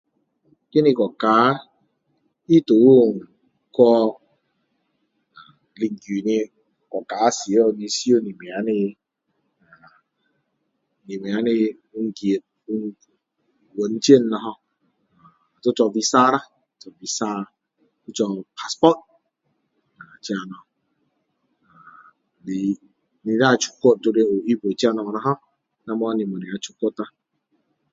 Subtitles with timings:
[0.71, 1.25] 就是国家
[2.49, 2.71] 印度
[3.75, 3.79] 去
[5.81, 6.31] 临近的
[6.91, 7.39] 国家时
[7.77, 8.71] 你需要什么的
[11.07, 11.51] 什么的
[11.93, 12.21] wun 间
[13.77, 14.53] 文件啦 ho
[15.61, 16.37] 得做 visa 啦
[16.81, 17.29] 得做 visa
[18.17, 18.19] 做
[18.57, 18.97] passport
[19.99, 20.55] 啊这些东
[22.47, 22.79] 西
[23.21, 25.33] 你若要出国就要预备这东西啦 ho
[25.99, 27.11] 不然你不能出国啦 ho